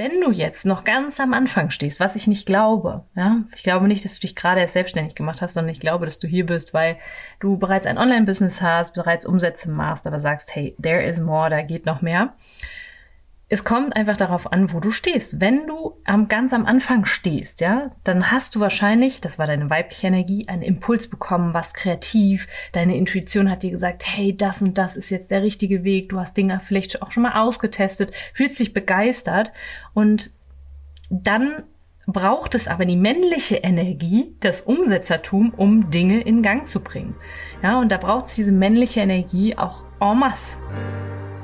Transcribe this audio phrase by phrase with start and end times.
[0.00, 3.86] Wenn du jetzt noch ganz am Anfang stehst, was ich nicht glaube, ja, ich glaube
[3.86, 6.46] nicht, dass du dich gerade erst selbstständig gemacht hast, sondern ich glaube, dass du hier
[6.46, 6.96] bist, weil
[7.38, 11.60] du bereits ein Online-Business hast, bereits Umsätze machst, aber sagst, hey, there is more, da
[11.60, 12.32] geht noch mehr
[13.52, 15.40] es kommt einfach darauf an, wo du stehst.
[15.40, 19.68] Wenn du am, ganz am Anfang stehst, ja, dann hast du wahrscheinlich, das war deine
[19.68, 22.46] weibliche Energie, einen Impuls bekommen, was kreativ.
[22.72, 26.10] Deine Intuition hat dir gesagt, hey, das und das ist jetzt der richtige Weg.
[26.10, 29.50] Du hast Dinge vielleicht auch schon mal ausgetestet, fühlst dich begeistert
[29.94, 30.30] und
[31.10, 31.64] dann
[32.06, 37.16] braucht es aber die männliche Energie, das Umsetzertum, um Dinge in Gang zu bringen.
[37.64, 40.60] Ja, und da braucht es diese männliche Energie auch en masse.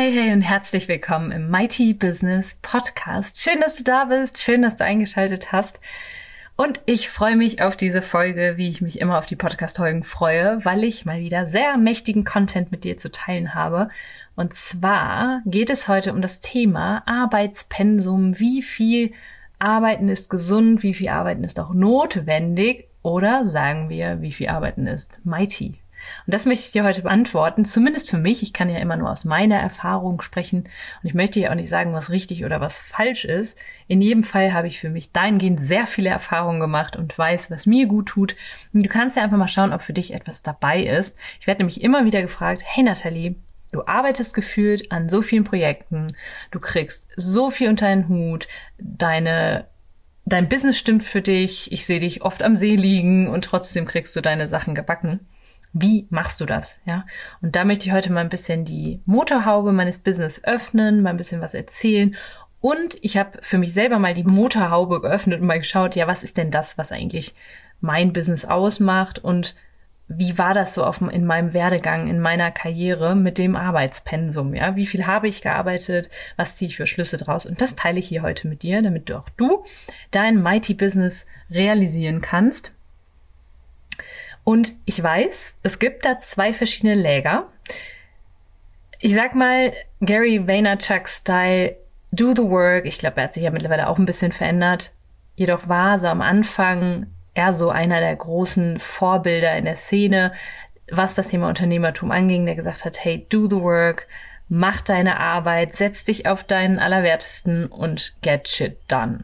[0.00, 3.42] Hey, hey und herzlich willkommen im Mighty Business Podcast.
[3.42, 5.80] Schön, dass du da bist, schön, dass du eingeschaltet hast.
[6.54, 10.64] Und ich freue mich auf diese Folge, wie ich mich immer auf die Podcast-Folgen freue,
[10.64, 13.90] weil ich mal wieder sehr mächtigen Content mit dir zu teilen habe.
[14.38, 18.38] Und zwar geht es heute um das Thema Arbeitspensum.
[18.38, 19.10] Wie viel
[19.58, 20.84] Arbeiten ist gesund?
[20.84, 22.86] Wie viel Arbeiten ist auch notwendig?
[23.02, 25.80] Oder sagen wir, wie viel Arbeiten ist mighty?
[26.24, 28.44] Und das möchte ich dir heute beantworten, zumindest für mich.
[28.44, 30.68] Ich kann ja immer nur aus meiner Erfahrung sprechen
[31.02, 33.58] und ich möchte ja auch nicht sagen, was richtig oder was falsch ist.
[33.88, 37.66] In jedem Fall habe ich für mich dahingehend sehr viele Erfahrungen gemacht und weiß, was
[37.66, 38.36] mir gut tut.
[38.72, 41.18] Und du kannst ja einfach mal schauen, ob für dich etwas dabei ist.
[41.40, 43.34] Ich werde nämlich immer wieder gefragt, hey Nathalie,
[43.72, 46.06] Du arbeitest gefühlt an so vielen Projekten,
[46.50, 48.48] du kriegst so viel unter deinen Hut,
[48.78, 49.66] deine
[50.28, 54.14] dein Business stimmt für dich, ich sehe dich oft am See liegen und trotzdem kriegst
[54.14, 55.20] du deine Sachen gebacken.
[55.72, 56.80] Wie machst du das?
[56.86, 57.04] Ja.
[57.40, 61.16] Und da möchte ich heute mal ein bisschen die Motorhaube meines Business öffnen, mal ein
[61.16, 62.16] bisschen was erzählen.
[62.60, 66.24] Und ich habe für mich selber mal die Motorhaube geöffnet und mal geschaut, ja, was
[66.24, 67.34] ist denn das, was eigentlich
[67.80, 69.54] mein Business ausmacht und
[70.08, 74.54] wie war das so auf, in meinem Werdegang, in meiner Karriere mit dem Arbeitspensum?
[74.54, 76.08] Ja, wie viel habe ich gearbeitet?
[76.36, 77.44] Was ziehe ich für Schlüsse draus?
[77.44, 79.64] Und das teile ich hier heute mit dir, damit du auch du
[80.10, 82.72] dein Mighty Business realisieren kannst.
[84.44, 87.48] Und ich weiß, es gibt da zwei verschiedene Läger.
[88.98, 91.76] Ich sag mal, Gary Vaynerchuk Style,
[92.12, 92.86] do the work.
[92.86, 94.92] Ich glaube, er hat sich ja mittlerweile auch ein bisschen verändert.
[95.36, 97.08] Jedoch war so am Anfang
[97.38, 100.32] er so einer der großen Vorbilder in der Szene,
[100.90, 104.08] was das Thema Unternehmertum anging, der gesagt hat, hey, do the work,
[104.48, 109.22] mach deine Arbeit, setz dich auf deinen Allerwertesten und get shit done.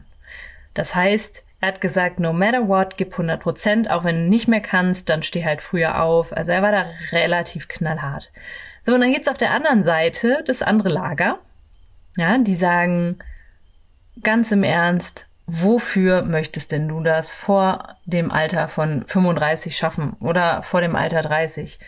[0.73, 4.47] Das heißt, er hat gesagt, no matter what, gib 100 Prozent, auch wenn du nicht
[4.47, 6.31] mehr kannst, dann steh halt früher auf.
[6.31, 8.31] Also er war da relativ knallhart.
[8.85, 11.39] So, und dann gibt's auf der anderen Seite das andere Lager.
[12.15, 13.19] Ja, die sagen
[14.23, 20.63] ganz im Ernst, wofür möchtest denn du das vor dem Alter von 35 schaffen oder
[20.63, 21.79] vor dem Alter 30?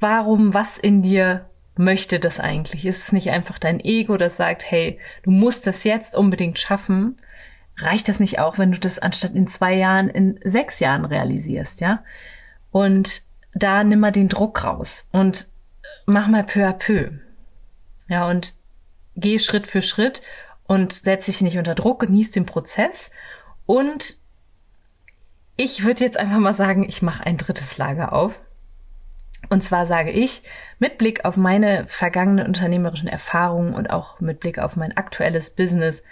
[0.00, 2.86] Warum, was in dir möchte das eigentlich?
[2.86, 7.16] Ist es nicht einfach dein Ego, das sagt, hey, du musst das jetzt unbedingt schaffen?
[7.80, 11.80] reicht das nicht auch, wenn du das anstatt in zwei Jahren in sechs Jahren realisierst,
[11.80, 12.02] ja?
[12.70, 13.22] Und
[13.54, 15.46] da nimm mal den Druck raus und
[16.06, 17.12] mach mal peu à peu.
[18.08, 18.54] Ja, und
[19.16, 20.22] geh Schritt für Schritt
[20.68, 23.10] und setz dich nicht unter Druck, genieß den Prozess
[23.66, 24.18] und
[25.56, 28.38] ich würde jetzt einfach mal sagen, ich mache ein drittes Lager auf.
[29.50, 30.42] Und zwar sage ich,
[30.78, 36.04] mit Blick auf meine vergangenen unternehmerischen Erfahrungen und auch mit Blick auf mein aktuelles Business,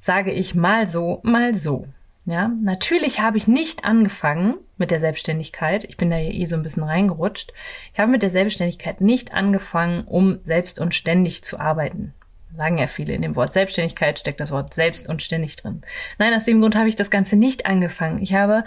[0.00, 1.88] sage ich mal so, mal so.
[2.26, 5.84] Ja, natürlich habe ich nicht angefangen mit der Selbstständigkeit.
[5.84, 7.52] Ich bin da ja eh so ein bisschen reingerutscht.
[7.92, 12.14] Ich habe mit der Selbstständigkeit nicht angefangen, um selbst und ständig zu arbeiten.
[12.56, 15.82] Sagen ja viele, in dem Wort Selbstständigkeit steckt das Wort selbst und ständig drin.
[16.18, 18.22] Nein, aus dem Grund habe ich das Ganze nicht angefangen.
[18.22, 18.64] Ich habe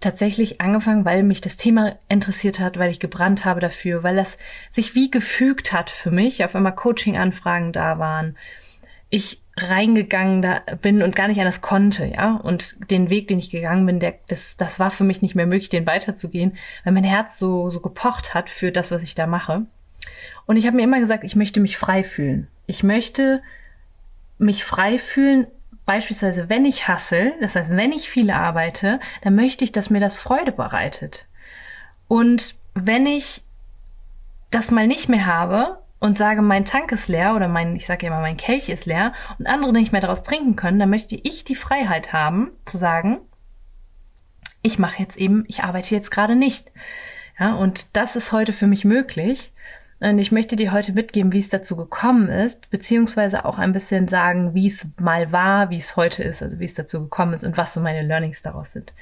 [0.00, 4.38] tatsächlich angefangen, weil mich das Thema interessiert hat, weil ich gebrannt habe dafür, weil das
[4.70, 6.44] sich wie gefügt hat für mich.
[6.44, 8.36] Auf einmal Coaching-Anfragen da waren.
[9.10, 12.36] Ich reingegangen da bin und gar nicht anders konnte, ja.
[12.36, 15.46] Und den Weg, den ich gegangen bin, der, das, das war für mich nicht mehr
[15.46, 19.26] möglich, den weiterzugehen, weil mein Herz so, so gepocht hat für das, was ich da
[19.26, 19.66] mache.
[20.46, 22.48] Und ich habe mir immer gesagt, ich möchte mich frei fühlen.
[22.66, 23.42] Ich möchte
[24.38, 25.46] mich frei fühlen
[25.84, 30.00] beispielsweise, wenn ich hassel, das heißt, wenn ich viel arbeite, dann möchte ich, dass mir
[30.00, 31.26] das Freude bereitet.
[32.08, 33.42] Und wenn ich
[34.50, 38.06] das mal nicht mehr habe und sage, mein Tank ist leer oder mein, ich sage
[38.06, 41.16] ja immer, mein Kelch ist leer und andere nicht mehr daraus trinken können, dann möchte
[41.16, 43.18] ich die Freiheit haben, zu sagen,
[44.62, 46.70] ich mache jetzt eben, ich arbeite jetzt gerade nicht.
[47.38, 49.52] Ja, und das ist heute für mich möglich.
[50.00, 54.06] Und ich möchte dir heute mitgeben, wie es dazu gekommen ist, beziehungsweise auch ein bisschen
[54.06, 57.44] sagen, wie es mal war, wie es heute ist, also wie es dazu gekommen ist
[57.44, 58.92] und was so meine Learnings daraus sind.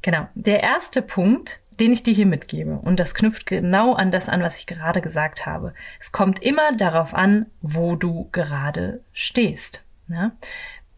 [0.00, 0.26] Genau.
[0.34, 4.42] Der erste Punkt, den ich dir hier mitgebe, und das knüpft genau an das an,
[4.42, 5.74] was ich gerade gesagt habe.
[6.00, 9.84] Es kommt immer darauf an, wo du gerade stehst.
[10.08, 10.32] Ja?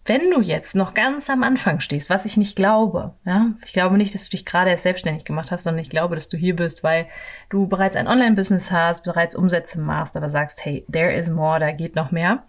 [0.04, 3.96] Wenn du jetzt noch ganz am Anfang stehst, was ich nicht glaube, ja, ich glaube
[3.96, 6.54] nicht, dass du dich gerade erst selbstständig gemacht hast, sondern ich glaube, dass du hier
[6.54, 7.06] bist, weil
[7.48, 11.72] du bereits ein Online-Business hast, bereits Umsätze machst, aber sagst, hey, there is more, da
[11.72, 12.42] geht noch mehr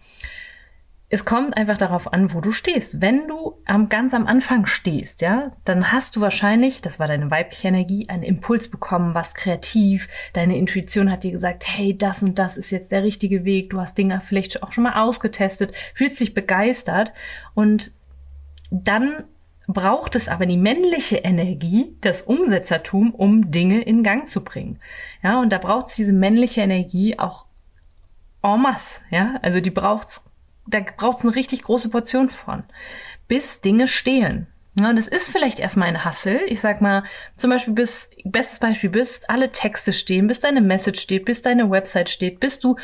[1.07, 2.99] es kommt einfach darauf an, wo du stehst.
[2.99, 7.29] Wenn du am, ganz am Anfang stehst, ja, dann hast du wahrscheinlich, das war deine
[7.29, 10.09] weibliche Energie, einen Impuls bekommen, was kreativ.
[10.33, 13.69] Deine Intuition hat dir gesagt, hey, das und das ist jetzt der richtige Weg.
[13.69, 17.13] Du hast Dinge vielleicht auch schon mal ausgetestet, fühlst dich begeistert
[17.53, 17.91] und
[18.71, 19.25] dann
[19.67, 24.79] braucht es aber die männliche Energie, das Umsetzertum, um Dinge in Gang zu bringen.
[25.23, 27.45] Ja, und da braucht es diese männliche Energie auch
[28.43, 30.23] en masse, ja, also die braucht es
[30.67, 32.63] da braucht es eine richtig große Portion von,
[33.27, 34.47] bis Dinge stehlen.
[34.77, 36.41] Ja, das ist vielleicht erstmal ein Hassel.
[36.47, 37.03] Ich sag mal,
[37.37, 41.71] zum Beispiel bis, bestes Beispiel, bis alle Texte stehen, bis deine Message steht, bis deine
[41.71, 42.75] Website steht, bis du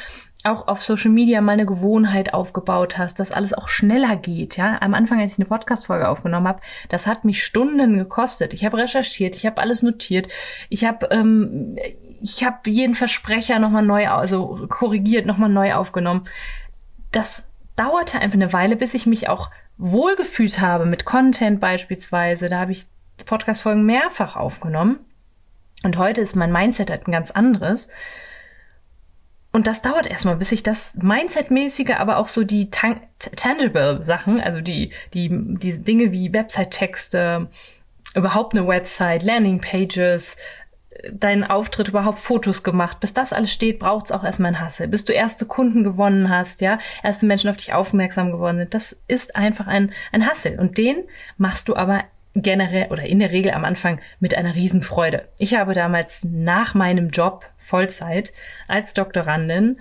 [0.43, 4.55] auch auf Social Media mal eine Gewohnheit aufgebaut hast, dass alles auch schneller geht.
[4.55, 8.53] Ja, am Anfang, als ich eine Podcast-Folge aufgenommen habe, das hat mich Stunden gekostet.
[8.53, 10.29] Ich habe recherchiert, ich habe alles notiert,
[10.69, 11.75] ich habe ähm,
[12.21, 16.25] ich habe jeden Versprecher nochmal neu, also korrigiert, nochmal neu aufgenommen.
[17.11, 17.50] Das
[17.81, 22.47] dauerte einfach eine Weile, bis ich mich auch wohlgefühlt habe mit Content beispielsweise.
[22.47, 22.85] Da habe ich
[23.25, 24.99] Podcast-Folgen mehrfach aufgenommen.
[25.83, 27.87] Und heute ist mein Mindset halt ein ganz anderes.
[29.51, 34.61] Und das dauert erstmal, bis ich das Mindset-mäßige, aber auch so die tangible Sachen, also
[34.61, 37.49] die, die, die Dinge wie Website-Texte,
[38.13, 40.37] überhaupt eine Website, Landing-Pages,
[41.12, 43.00] deinen Auftritt überhaupt Fotos gemacht.
[43.00, 44.88] Bis das alles steht, braucht es auch erstmal ein Hassel.
[44.88, 48.74] Bis du erste Kunden gewonnen hast, ja, erste Menschen auf dich aufmerksam geworden sind.
[48.74, 50.59] Das ist einfach ein, ein Hassel.
[50.59, 51.03] Und den
[51.38, 52.03] machst du aber
[52.33, 55.27] generell oder in der Regel am Anfang mit einer Riesenfreude.
[55.38, 58.33] Ich habe damals nach meinem Job Vollzeit
[58.68, 59.77] als Doktorandin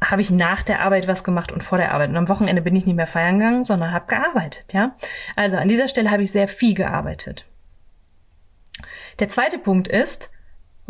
[0.00, 2.10] habe ich nach der Arbeit was gemacht und vor der Arbeit.
[2.10, 4.94] Und am Wochenende bin ich nicht mehr feiern gegangen, sondern habe gearbeitet, ja.
[5.34, 7.46] Also an dieser Stelle habe ich sehr viel gearbeitet.
[9.18, 10.30] Der zweite Punkt ist,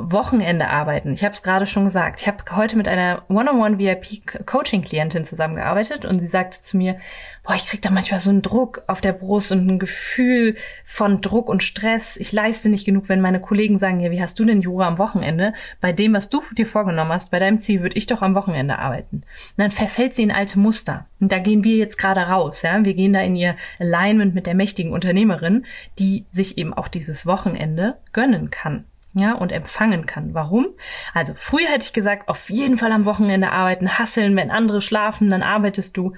[0.00, 1.12] Wochenende arbeiten.
[1.12, 2.20] Ich habe es gerade schon gesagt.
[2.20, 7.00] Ich habe heute mit einer One-on-One VIP Coaching Klientin zusammengearbeitet und sie sagte zu mir,
[7.42, 10.54] boah, ich krieg da manchmal so einen Druck auf der Brust und ein Gefühl
[10.84, 12.16] von Druck und Stress.
[12.16, 14.98] Ich leiste nicht genug, wenn meine Kollegen sagen, ja, wie hast du denn Yoga am
[14.98, 15.52] Wochenende?
[15.80, 18.78] Bei dem, was du dir vorgenommen hast, bei deinem Ziel, würde ich doch am Wochenende
[18.78, 19.16] arbeiten.
[19.16, 19.24] Und
[19.56, 21.06] dann verfällt sie in alte Muster.
[21.18, 22.84] Und da gehen wir jetzt gerade raus, ja.
[22.84, 25.66] Wir gehen da in ihr Alignment mit der mächtigen Unternehmerin,
[25.98, 28.84] die sich eben auch dieses Wochenende gönnen kann
[29.14, 30.34] ja, und empfangen kann.
[30.34, 30.68] Warum?
[31.14, 35.30] Also früher hätte ich gesagt, auf jeden Fall am Wochenende arbeiten, hasseln, wenn andere schlafen,
[35.30, 36.14] dann arbeitest du.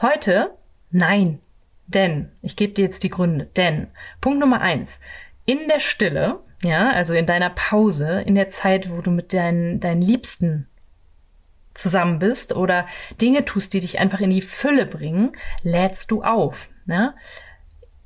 [0.00, 0.54] Heute,
[0.90, 1.40] nein.
[1.86, 3.88] Denn, ich gebe dir jetzt die Gründe, denn,
[4.20, 5.00] Punkt Nummer eins,
[5.44, 9.80] in der Stille, ja, also in deiner Pause, in der Zeit, wo du mit deinen,
[9.80, 10.68] deinen Liebsten
[11.74, 12.86] zusammen bist oder
[13.20, 16.68] Dinge tust, die dich einfach in die Fülle bringen, lädst du auf.
[16.86, 17.14] Ja?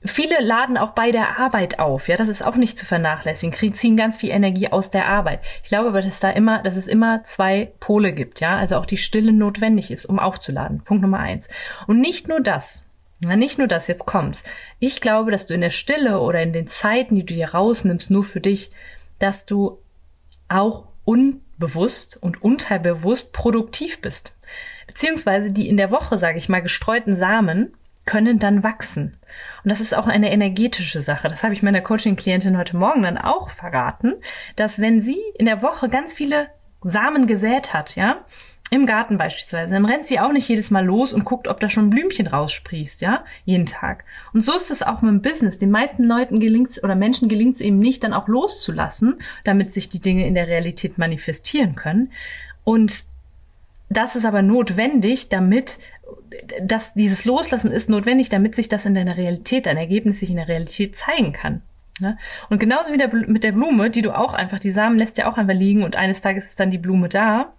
[0.06, 3.96] Viele laden auch bei der Arbeit auf, ja, das ist auch nicht zu vernachlässigen, ziehen
[3.96, 5.40] ganz viel Energie aus der Arbeit.
[5.62, 8.84] Ich glaube aber, dass da immer, dass es immer zwei Pole gibt, ja, also auch
[8.84, 10.82] die Stille notwendig ist, um aufzuladen.
[10.82, 11.48] Punkt Nummer eins.
[11.86, 12.84] Und nicht nur das,
[13.24, 14.44] ja, nicht nur das, jetzt kommt's.
[14.78, 18.10] Ich glaube, dass du in der Stille oder in den Zeiten, die du dir rausnimmst,
[18.10, 18.72] nur für dich,
[19.18, 19.78] dass du
[20.48, 24.34] auch unbewusst und unterbewusst produktiv bist.
[24.86, 29.16] Beziehungsweise die in der Woche, sage ich mal, gestreuten Samen können dann wachsen.
[29.62, 31.28] Und das ist auch eine energetische Sache.
[31.28, 34.14] Das habe ich meiner Coaching-Klientin heute Morgen dann auch verraten,
[34.56, 36.48] dass wenn sie in der Woche ganz viele
[36.82, 38.24] Samen gesät hat, ja,
[38.70, 41.68] im Garten beispielsweise, dann rennt sie auch nicht jedes Mal los und guckt, ob da
[41.68, 44.04] schon ein Blümchen raussprießt, ja, jeden Tag.
[44.32, 45.58] Und so ist es auch mit dem Business.
[45.58, 49.88] Den meisten Leuten gelingt oder Menschen gelingt es eben nicht, dann auch loszulassen, damit sich
[49.88, 52.10] die Dinge in der Realität manifestieren können.
[52.64, 53.04] Und
[53.96, 55.78] das ist aber notwendig, damit
[56.60, 60.36] dass dieses Loslassen ist notwendig, damit sich das in deiner Realität, dein Ergebnis sich in
[60.36, 61.62] der Realität zeigen kann.
[62.00, 62.18] Ne?
[62.50, 65.30] Und genauso wie der, mit der Blume, die du auch einfach, die Samen lässt ja
[65.30, 67.53] auch einfach liegen und eines Tages ist dann die Blume da.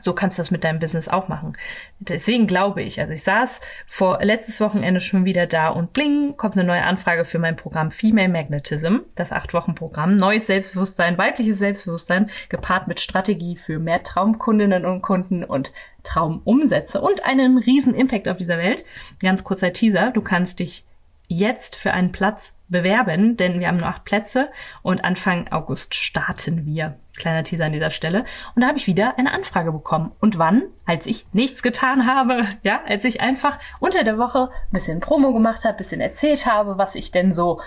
[0.00, 1.56] So kannst du das mit deinem Business auch machen.
[1.98, 6.56] Deswegen glaube ich, also ich saß vor letztes Wochenende schon wieder da und bling, kommt
[6.56, 11.58] eine neue Anfrage für mein Programm Female Magnetism, das acht Wochen Programm, neues Selbstbewusstsein, weibliches
[11.58, 15.72] Selbstbewusstsein, gepaart mit Strategie für mehr Traumkundinnen und Kunden und
[16.02, 18.84] Traumumsätze und einen riesen Impact auf dieser Welt.
[19.20, 20.84] Ganz kurzer Teaser, du kannst dich
[21.28, 24.50] jetzt für einen Platz bewerben, denn wir haben nur acht Plätze
[24.82, 26.98] und Anfang August starten wir.
[27.16, 28.24] Kleiner Teaser an dieser Stelle.
[28.54, 30.12] Und da habe ich wieder eine Anfrage bekommen.
[30.20, 30.62] Und wann?
[30.84, 32.46] Als ich nichts getan habe.
[32.62, 36.46] Ja, als ich einfach unter der Woche ein bisschen Promo gemacht habe, ein bisschen erzählt
[36.46, 37.60] habe, was ich denn so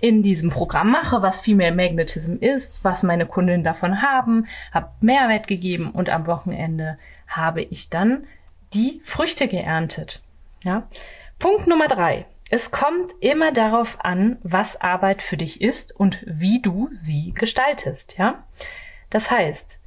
[0.00, 5.48] in diesem Programm mache, was Female Magnetism ist, was meine Kundinnen davon haben, habe Mehrwert
[5.48, 8.26] gegeben und am Wochenende habe ich dann
[8.72, 10.22] die Früchte geerntet.
[10.62, 10.88] Ja.
[11.38, 12.26] Punkt Nummer drei.
[12.50, 18.16] Es kommt immer darauf an, was Arbeit für dich ist und wie du sie gestaltest,
[18.18, 18.44] ja?
[19.10, 19.78] Das heißt,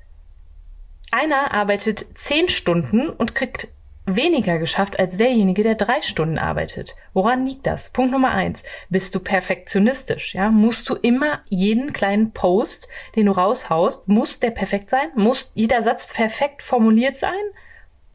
[1.12, 3.68] einer arbeitet zehn Stunden und kriegt
[4.06, 6.96] weniger geschafft als derjenige, der drei Stunden arbeitet.
[7.14, 7.92] Woran liegt das?
[7.92, 8.64] Punkt Nummer eins.
[8.90, 10.34] Bist du perfektionistisch?
[10.34, 15.10] Ja, musst du immer jeden kleinen Post, den du raushaust, muss der perfekt sein?
[15.16, 17.34] Muss jeder Satz perfekt formuliert sein?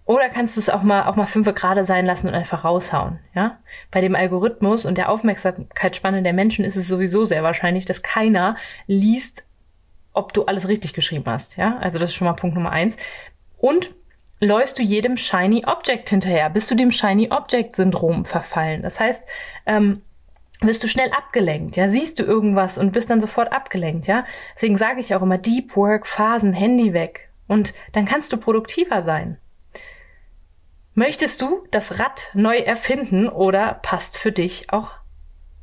[0.07, 3.19] Oder kannst du es auch mal, auch mal fünf gerade sein lassen und einfach raushauen,
[3.35, 3.59] ja?
[3.91, 8.57] Bei dem Algorithmus und der Aufmerksamkeitsspanne der Menschen ist es sowieso sehr wahrscheinlich, dass keiner
[8.87, 9.46] liest,
[10.17, 11.79] ob du alles richtig geschrieben hast, ja?
[11.79, 12.97] Also das ist schon mal Punkt Nummer eins.
[13.59, 13.95] Und
[14.41, 16.51] läufst du jedem Shiny Object hinterher?
[16.51, 18.83] Bist du dem Shiny Object Syndrom verfallen?
[18.83, 19.27] Das heißt,
[19.67, 20.03] ähm,
[20.61, 24.25] wirst du schnell abgelenkt, ja, siehst du irgendwas und bist dann sofort abgelenkt, ja.
[24.55, 29.03] Deswegen sage ich auch immer Deep Work Phasen, Handy weg und dann kannst du produktiver
[29.03, 29.39] sein.
[30.95, 34.93] Möchtest du das Rad neu erfinden oder passt für dich auch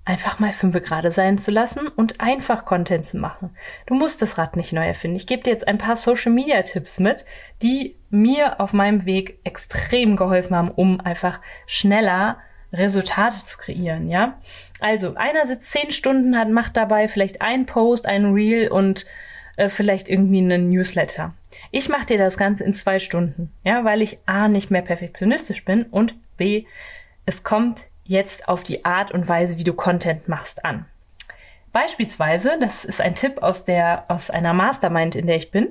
[0.05, 3.55] einfach mal fünf gerade sein zu lassen und einfach Content zu machen?
[3.85, 5.17] Du musst das Rad nicht neu erfinden.
[5.17, 7.25] Ich gebe dir jetzt ein paar Social Media Tipps mit,
[7.61, 12.37] die mir auf meinem Weg extrem geholfen haben, um einfach schneller
[12.73, 14.39] Resultate zu kreieren, ja?
[14.79, 19.05] Also, einer sitzt zehn Stunden, hat, macht dabei vielleicht einen Post, einen Reel und
[19.57, 21.33] äh, vielleicht irgendwie einen Newsletter.
[21.71, 25.63] Ich mache dir das Ganze in zwei Stunden, ja, weil ich A nicht mehr perfektionistisch
[25.63, 26.65] bin und B,
[27.25, 30.85] es kommt jetzt auf die Art und Weise, wie du Content machst, an.
[31.71, 35.69] Beispielsweise, das ist ein Tipp aus der, aus einer Mastermind, in der ich bin.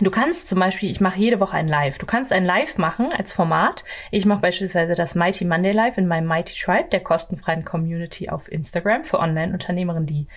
[0.00, 1.98] Du kannst zum Beispiel, ich mache jede Woche ein Live.
[1.98, 3.84] Du kannst ein Live machen als Format.
[4.10, 8.50] Ich mache beispielsweise das Mighty Monday Live in meinem Mighty Tribe, der kostenfreien Community auf
[8.50, 10.28] Instagram für Online-Unternehmerinnen, die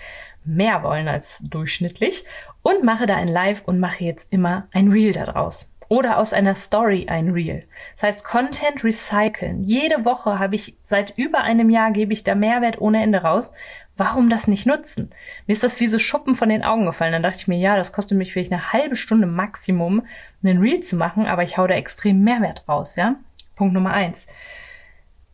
[0.44, 2.24] mehr wollen als durchschnittlich
[2.62, 5.75] und mache da ein Live und mache jetzt immer ein Reel daraus.
[5.88, 7.64] Oder aus einer Story ein Reel.
[7.94, 9.62] Das heißt, Content recyceln.
[9.62, 13.52] Jede Woche habe ich, seit über einem Jahr gebe ich da Mehrwert ohne Ende raus.
[13.96, 15.10] Warum das nicht nutzen?
[15.46, 17.12] Mir ist das wie so Schuppen von den Augen gefallen.
[17.12, 20.06] Dann dachte ich mir, ja, das kostet mich vielleicht eine halbe Stunde Maximum,
[20.44, 23.16] einen Reel zu machen, aber ich hau da extrem Mehrwert raus, ja?
[23.54, 24.26] Punkt Nummer eins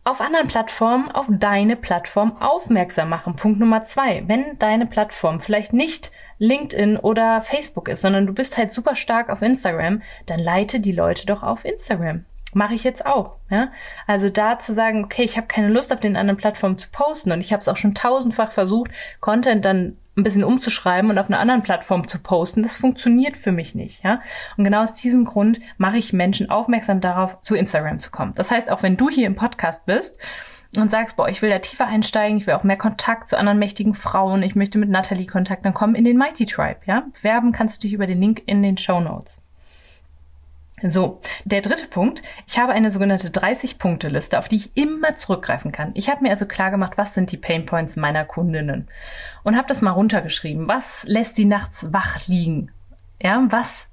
[0.05, 3.37] auf anderen Plattformen auf deine Plattform aufmerksam machen.
[3.37, 4.25] Punkt Nummer zwei.
[4.27, 9.31] Wenn deine Plattform vielleicht nicht LinkedIn oder Facebook ist, sondern du bist halt super stark
[9.31, 12.25] auf Instagram, dann leite die Leute doch auf Instagram.
[12.53, 13.37] Mache ich jetzt auch.
[13.49, 13.71] Ja?
[14.07, 17.33] Also da zu sagen, okay, ich habe keine Lust auf den anderen Plattformen zu posten
[17.33, 18.91] und ich habe es auch schon tausendfach versucht,
[19.21, 23.53] Content dann ein bisschen umzuschreiben und auf einer anderen Plattform zu posten, das funktioniert für
[23.53, 24.21] mich nicht, ja.
[24.57, 28.35] Und genau aus diesem Grund mache ich Menschen aufmerksam darauf, zu Instagram zu kommen.
[28.35, 30.19] Das heißt, auch wenn du hier im Podcast bist
[30.77, 33.59] und sagst, boah, ich will da tiefer einsteigen, ich will auch mehr Kontakt zu anderen
[33.59, 37.05] mächtigen Frauen, ich möchte mit Natalie Kontakt, dann komm in den Mighty Tribe, ja.
[37.23, 39.43] Werben kannst du dich über den Link in den Show Notes.
[40.89, 42.23] So, der dritte Punkt.
[42.47, 45.93] Ich habe eine sogenannte 30-Punkte-Liste, auf die ich immer zurückgreifen kann.
[45.95, 48.89] Ich habe mir also klar gemacht, was sind die Pain Points meiner Kundinnen
[49.45, 50.67] und habe das mal runtergeschrieben.
[50.67, 52.71] Was lässt sie nachts wach liegen?
[53.21, 53.89] Ja, was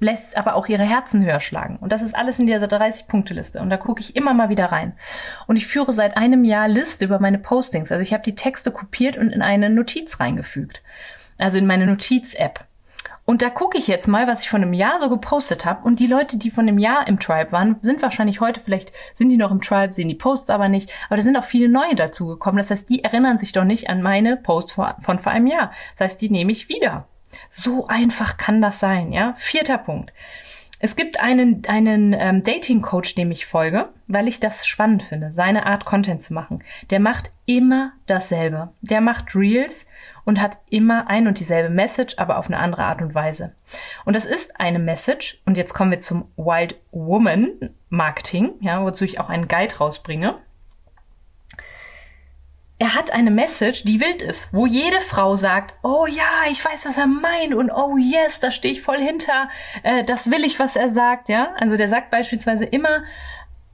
[0.00, 1.76] lässt aber auch ihre Herzen höher schlagen.
[1.76, 3.60] Und das ist alles in dieser 30-Punkte-Liste.
[3.60, 4.92] Und da gucke ich immer mal wieder rein.
[5.46, 7.90] Und ich führe seit einem Jahr Liste über meine Postings.
[7.92, 10.82] Also ich habe die Texte kopiert und in eine Notiz reingefügt.
[11.38, 12.66] Also in meine Notiz-App.
[13.26, 15.84] Und da gucke ich jetzt mal, was ich von einem Jahr so gepostet habe.
[15.84, 19.30] Und die Leute, die von einem Jahr im Tribe waren, sind wahrscheinlich heute, vielleicht sind
[19.30, 20.92] die noch im Tribe, sehen die Posts aber nicht.
[21.06, 22.58] Aber da sind auch viele neue dazugekommen.
[22.58, 25.70] Das heißt, die erinnern sich doch nicht an meine Posts von vor einem Jahr.
[25.92, 27.08] Das heißt, die nehme ich wieder.
[27.48, 29.34] So einfach kann das sein, ja.
[29.38, 30.12] Vierter Punkt.
[30.84, 35.64] Es gibt einen, einen ähm, Dating-Coach, dem ich folge, weil ich das spannend finde, seine
[35.64, 36.62] Art Content zu machen.
[36.90, 38.68] Der macht immer dasselbe.
[38.82, 39.86] Der macht Reels
[40.26, 43.54] und hat immer ein und dieselbe Message, aber auf eine andere Art und Weise.
[44.04, 49.06] Und das ist eine Message, und jetzt kommen wir zum Wild Woman Marketing, ja, wozu
[49.06, 50.34] ich auch einen Guide rausbringe.
[52.84, 56.84] Er hat eine Message, die wild ist, wo jede Frau sagt, oh ja, ich weiß,
[56.84, 59.48] was er meint und oh yes, da stehe ich voll hinter,
[59.82, 61.54] äh, das will ich, was er sagt, ja.
[61.58, 63.04] Also der sagt beispielsweise immer,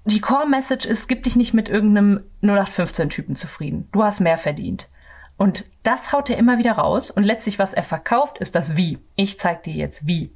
[0.05, 3.89] die Core Message ist, gib dich nicht mit irgendeinem 0815-Typen zufrieden.
[3.91, 4.89] Du hast mehr verdient.
[5.37, 7.11] Und das haut er immer wieder raus.
[7.11, 8.99] Und letztlich, was er verkauft, ist das Wie.
[9.17, 10.31] Ich zeig dir jetzt wie.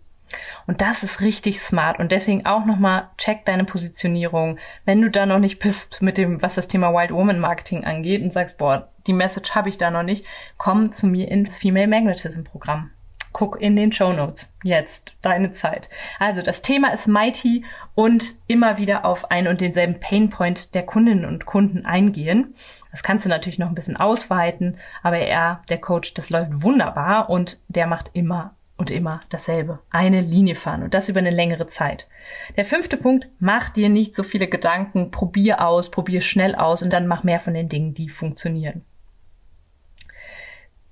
[0.67, 1.99] Und das ist richtig smart.
[1.99, 4.59] Und deswegen auch nochmal, check deine Positionierung.
[4.85, 8.23] Wenn du da noch nicht bist mit dem, was das Thema Wild Woman Marketing angeht
[8.23, 10.25] und sagst, boah, die Message habe ich da noch nicht,
[10.57, 12.91] komm zu mir ins Female Magnetism Programm.
[13.33, 14.55] Guck in den Show Notes.
[14.63, 15.91] Jetzt deine Zeit.
[16.21, 17.65] Also das Thema ist mighty
[17.97, 22.55] und immer wieder auf einen und denselben Painpoint der Kundinnen und Kunden eingehen.
[22.93, 27.29] Das kannst du natürlich noch ein bisschen ausweiten, aber er, der Coach, das läuft wunderbar
[27.29, 29.79] und der macht immer und immer dasselbe.
[29.91, 32.09] Eine Linie fahren und das über eine längere Zeit.
[32.57, 36.93] Der fünfte Punkt, mach dir nicht so viele Gedanken, probier aus, probier schnell aus und
[36.93, 38.85] dann mach mehr von den Dingen, die funktionieren.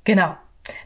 [0.05, 0.37] Genau.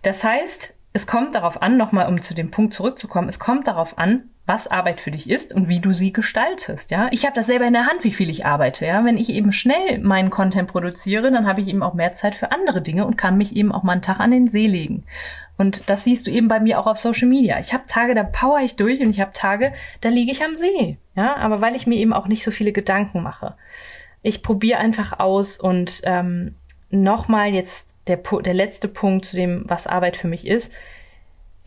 [0.03, 3.99] Das heißt, es kommt darauf an, nochmal um zu dem Punkt zurückzukommen, es kommt darauf
[3.99, 7.09] an, was Arbeit für dich ist und wie du sie gestaltest, ja.
[7.11, 9.05] Ich habe das selber in der Hand, wie viel ich arbeite, ja.
[9.05, 12.53] Wenn ich eben schnell meinen Content produziere, dann habe ich eben auch mehr Zeit für
[12.53, 15.05] andere Dinge und kann mich eben auch mal einen Tag an den See legen.
[15.59, 17.59] Und das siehst du eben bei mir auch auf Social Media.
[17.61, 20.57] Ich habe Tage, da power ich durch und ich habe Tage, da liege ich am
[20.57, 21.37] See, ja.
[21.37, 23.55] Aber weil ich mir eben auch nicht so viele Gedanken mache.
[24.23, 26.57] Ich probiere einfach aus und ähm,
[26.91, 30.73] nochmal jetzt der, der letzte Punkt zu dem, was Arbeit für mich ist.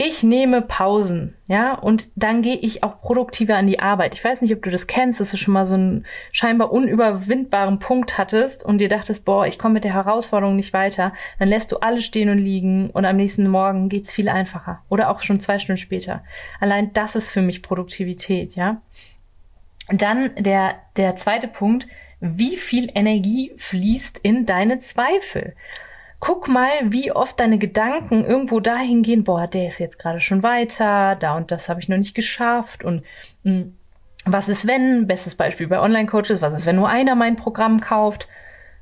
[0.01, 4.15] Ich nehme Pausen, ja, und dann gehe ich auch produktiver an die Arbeit.
[4.15, 7.79] Ich weiß nicht, ob du das kennst, dass du schon mal so einen scheinbar unüberwindbaren
[7.79, 11.11] Punkt hattest und dir dachtest, boah, ich komme mit der Herausforderung nicht weiter.
[11.37, 14.81] Dann lässt du alles stehen und liegen und am nächsten Morgen geht's viel einfacher.
[14.87, 16.23] Oder auch schon zwei Stunden später.
[16.61, 18.81] Allein das ist für mich Produktivität, ja.
[19.89, 21.87] Und dann der, der zweite Punkt,
[22.21, 25.55] wie viel Energie fließt in deine Zweifel?
[26.19, 30.43] Guck mal, wie oft deine Gedanken irgendwo dahin gehen, boah, der ist jetzt gerade schon
[30.43, 33.03] weiter, da und das habe ich noch nicht geschafft und
[33.43, 33.75] mh, hm,
[34.25, 38.27] was ist wenn, bestes Beispiel bei Online-Coaches, was ist, wenn nur einer mein Programm kauft?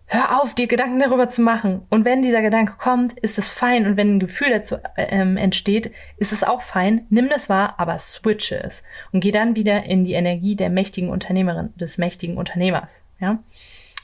[0.10, 1.82] Hör auf, dir Gedanken darüber zu machen.
[1.90, 3.86] Und wenn dieser Gedanke kommt, ist es fein.
[3.86, 7.06] Und wenn ein Gefühl dazu ähm, entsteht, ist es auch fein.
[7.10, 8.84] Nimm das wahr, aber switche es.
[9.12, 13.04] Und geh dann wieder in die Energie der mächtigen Unternehmerin, des mächtigen Unternehmers.
[13.20, 13.40] Ja?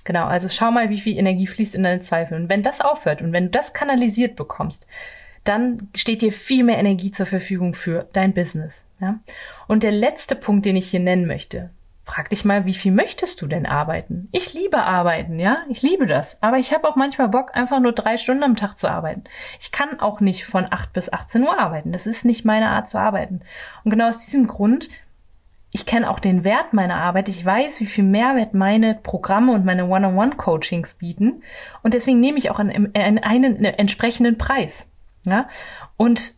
[0.04, 2.38] Genau, also schau mal, wie viel Energie fließt in deine Zweifel.
[2.38, 4.88] Und wenn das aufhört und wenn du das kanalisiert bekommst,
[5.44, 8.86] dann steht dir viel mehr Energie zur Verfügung für dein Business.
[9.00, 9.20] Ja?
[9.68, 11.70] Und der letzte Punkt, den ich hier nennen möchte,
[12.06, 14.28] frag dich mal, wie viel möchtest du denn arbeiten?
[14.32, 16.42] Ich liebe arbeiten, ja, ich liebe das.
[16.42, 19.24] Aber ich habe auch manchmal Bock, einfach nur drei Stunden am Tag zu arbeiten.
[19.60, 21.92] Ich kann auch nicht von acht bis 18 Uhr arbeiten.
[21.92, 23.42] Das ist nicht meine Art zu arbeiten.
[23.84, 24.90] Und genau aus diesem Grund
[25.76, 27.30] ich kenne auch den Wert meiner Arbeit.
[27.30, 31.42] Ich weiß, wie viel Mehrwert meine Programme und meine One-on-One-Coachings bieten.
[31.82, 34.88] Und deswegen nehme ich auch einen, einen entsprechenden Preis.
[35.24, 35.50] Ja?
[35.98, 36.36] Und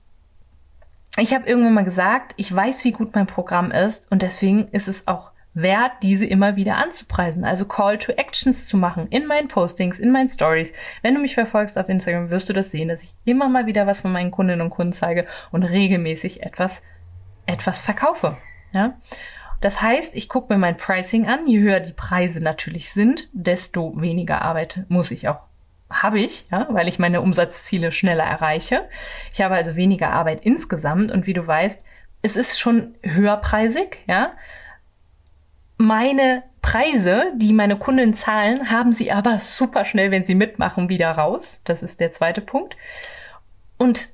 [1.18, 4.88] ich habe irgendwann mal gesagt, ich weiß, wie gut mein Programm ist und deswegen ist
[4.88, 7.44] es auch wert, diese immer wieder anzupreisen.
[7.44, 10.72] Also Call to Actions zu machen in meinen Postings, in meinen Stories.
[11.02, 13.86] Wenn du mich verfolgst auf Instagram, wirst du das sehen, dass ich immer mal wieder
[13.86, 16.84] was von meinen Kundinnen und Kunden zeige und regelmäßig etwas,
[17.46, 18.38] etwas verkaufe.
[18.76, 18.94] Ja?
[19.62, 21.48] Das heißt, ich gucke mir mein Pricing an.
[21.48, 25.40] Je höher die Preise natürlich sind, desto weniger Arbeit muss ich auch
[25.90, 28.88] habe ich, ja, weil ich meine Umsatzziele schneller erreiche.
[29.32, 31.86] Ich habe also weniger Arbeit insgesamt und wie du weißt,
[32.22, 34.34] es ist schon höherpreisig, ja.
[35.78, 41.12] Meine Preise, die meine Kunden zahlen, haben sie aber super schnell, wenn sie mitmachen, wieder
[41.12, 41.62] raus.
[41.66, 42.78] Das ist der zweite Punkt.
[43.78, 44.10] Und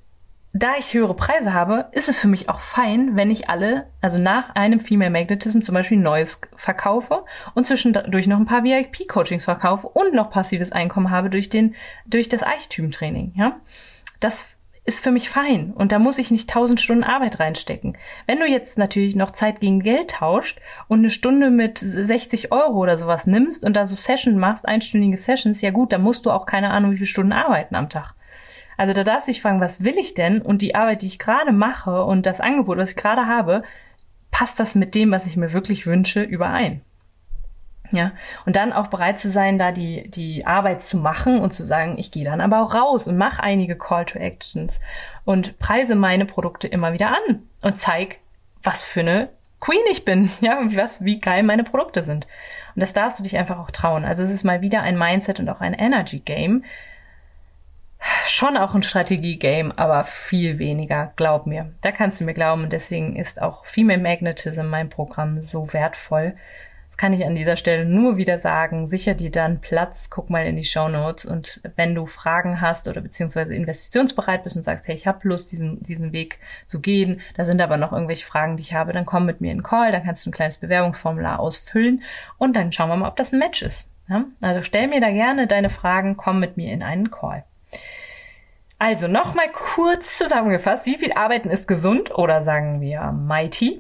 [0.53, 4.19] da ich höhere Preise habe, ist es für mich auch fein, wenn ich alle, also
[4.19, 9.87] nach einem Female Magnetism zum Beispiel Neues verkaufe und zwischendurch noch ein paar VIP-Coachings verkaufe
[9.87, 13.61] und noch passives Einkommen habe durch den, durch das Eichtypen-Training, ja.
[14.19, 17.97] Das ist für mich fein und da muss ich nicht tausend Stunden Arbeit reinstecken.
[18.25, 22.79] Wenn du jetzt natürlich noch Zeit gegen Geld tauscht und eine Stunde mit 60 Euro
[22.79, 26.31] oder sowas nimmst und da so Session machst, einstündige Sessions, ja gut, dann musst du
[26.31, 28.15] auch keine Ahnung, wie viele Stunden arbeiten am Tag.
[28.77, 30.41] Also da darfst du dich fragen, was will ich denn?
[30.41, 33.63] Und die Arbeit, die ich gerade mache und das Angebot, was ich gerade habe,
[34.31, 36.81] passt das mit dem, was ich mir wirklich wünsche, überein?
[37.91, 38.13] Ja,
[38.45, 41.97] und dann auch bereit zu sein, da die, die Arbeit zu machen und zu sagen,
[41.97, 44.79] ich gehe dann aber auch raus und mache einige Call to Actions
[45.25, 48.19] und preise meine Produkte immer wieder an und zeig,
[48.63, 49.29] was für eine
[49.59, 52.27] Queen ich bin, ja, und was, wie geil meine Produkte sind.
[52.75, 54.05] Und das darfst du dich einfach auch trauen.
[54.05, 56.63] Also es ist mal wieder ein Mindset und auch ein Energy Game,
[58.27, 61.71] schon auch ein Strategie-Game, aber viel weniger, glaub mir.
[61.81, 66.35] Da kannst du mir glauben und deswegen ist auch Female Magnetism mein Programm so wertvoll.
[66.89, 70.45] Es kann ich an dieser Stelle nur wieder sagen, sicher dir dann Platz, guck mal
[70.45, 74.89] in die Show Notes und wenn du Fragen hast oder beziehungsweise investitionsbereit bist und sagst,
[74.89, 78.57] hey, ich habe Lust, diesen, diesen Weg zu gehen, da sind aber noch irgendwelche Fragen,
[78.57, 80.57] die ich habe, dann komm mit mir in den Call, dann kannst du ein kleines
[80.57, 82.03] Bewerbungsformular ausfüllen
[82.37, 83.89] und dann schauen wir mal, ob das ein Match ist.
[84.09, 84.25] Ja?
[84.41, 87.45] Also stell mir da gerne deine Fragen, komm mit mir in einen Call.
[88.81, 93.79] Also nochmal kurz zusammengefasst, wie viel Arbeiten ist gesund oder sagen wir mighty?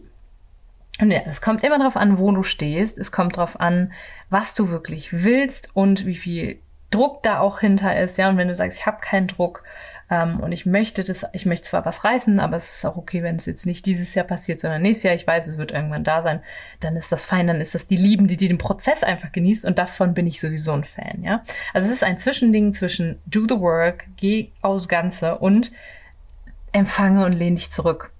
[0.99, 2.99] Und ja, es kommt immer darauf an, wo du stehst.
[2.99, 3.93] Es kommt darauf an,
[4.29, 6.59] was du wirklich willst und wie viel
[6.91, 8.19] Druck da auch hinter ist.
[8.19, 9.63] Ja, und wenn du sagst, ich habe keinen Druck
[10.11, 13.23] ähm, und ich möchte das, ich möchte zwar was reißen, aber es ist auch okay,
[13.23, 15.15] wenn es jetzt nicht dieses Jahr passiert, sondern nächstes Jahr.
[15.15, 16.41] Ich weiß, es wird irgendwann da sein.
[16.81, 17.47] Dann ist das fein.
[17.47, 19.65] Dann ist das die Lieben, die, die den Prozess einfach genießt.
[19.65, 21.23] Und davon bin ich sowieso ein Fan.
[21.23, 21.43] Ja,
[21.73, 25.71] also es ist ein Zwischending zwischen do the work, geh aus Ganze und
[26.73, 28.11] empfange und lehn dich zurück.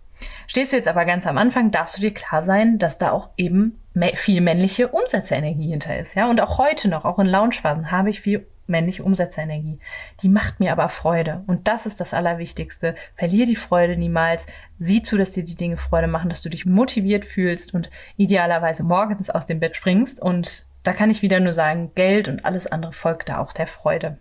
[0.48, 3.32] Stehst du jetzt aber ganz am Anfang, darfst du dir klar sein, dass da auch
[3.38, 3.80] eben
[4.14, 6.30] viel männliche Umsetzerenergie hinter ist, ja.
[6.30, 9.80] Und auch heute noch, auch in Launchphasen, habe ich viel männliche Umsetzerenergie.
[10.22, 11.44] Die macht mir aber Freude.
[11.48, 12.96] Und das ist das Allerwichtigste.
[13.14, 14.48] Verlier die Freude niemals.
[14.80, 18.84] Sieh zu, dass dir die Dinge Freude machen, dass du dich motiviert fühlst und idealerweise
[18.84, 20.22] morgens aus dem Bett springst.
[20.22, 23.68] Und da kann ich wieder nur sagen, Geld und alles andere folgt da auch der
[23.68, 24.18] Freude.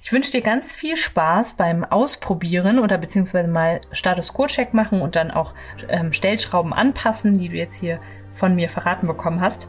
[0.00, 5.14] Ich wünsche dir ganz viel Spaß beim Ausprobieren oder beziehungsweise mal Status Quo-Check machen und
[5.14, 5.54] dann auch
[5.88, 8.00] ähm, Stellschrauben anpassen, die du jetzt hier
[8.32, 9.68] von mir verraten bekommen hast.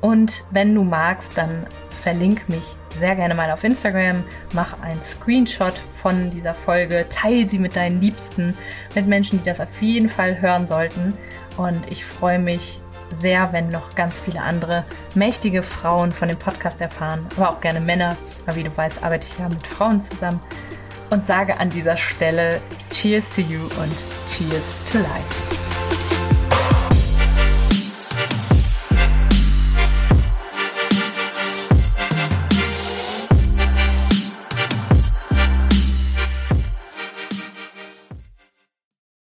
[0.00, 1.66] Und wenn du magst, dann
[2.00, 4.24] verlink mich sehr gerne mal auf Instagram,
[4.54, 8.56] mach einen Screenshot von dieser Folge, teile sie mit deinen Liebsten,
[8.94, 11.14] mit Menschen, die das auf jeden Fall hören sollten.
[11.56, 16.80] Und ich freue mich sehr, wenn noch ganz viele andere mächtige Frauen von dem Podcast
[16.80, 20.40] erfahren, aber auch gerne Männer, weil wie du weißt, arbeite ich ja mit Frauen zusammen.
[21.10, 23.96] Und sage an dieser Stelle Cheers to you und
[24.26, 25.47] Cheers to life.